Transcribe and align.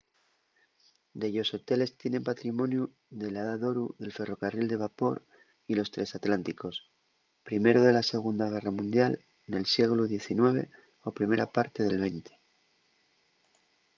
dellos 1.21 1.49
hoteles 1.55 1.91
tienen 2.01 2.27
patrimoniu 2.29 2.83
de 3.21 3.27
la 3.31 3.41
edá 3.45 3.55
d’oru 3.59 3.85
del 4.01 4.15
ferrocarril 4.17 4.67
de 4.69 4.81
vapor 4.85 5.15
y 5.71 5.73
los 5.75 5.91
tresatlánticos; 5.95 6.75
primero 7.49 7.79
de 7.83 7.91
la 7.97 8.07
segunda 8.13 8.45
guerra 8.53 8.77
mundial 8.79 9.13
nel 9.51 9.65
sieglu 9.73 10.03
xix 10.11 10.23
o 11.07 11.17
primera 11.19 11.47
parte 11.57 11.79
del 11.83 11.99
xx 12.13 12.27